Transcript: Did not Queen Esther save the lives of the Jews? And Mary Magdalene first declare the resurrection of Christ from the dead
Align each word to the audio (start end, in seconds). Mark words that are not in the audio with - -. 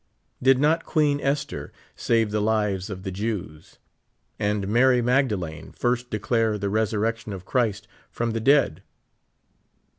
Did 0.41 0.57
not 0.57 0.83
Queen 0.83 1.21
Esther 1.21 1.71
save 1.95 2.31
the 2.31 2.41
lives 2.41 2.89
of 2.89 3.03
the 3.03 3.11
Jews? 3.11 3.77
And 4.39 4.67
Mary 4.67 4.99
Magdalene 4.99 5.73
first 5.73 6.09
declare 6.09 6.57
the 6.57 6.69
resurrection 6.71 7.33
of 7.33 7.45
Christ 7.45 7.87
from 8.09 8.31
the 8.31 8.39
dead 8.39 8.81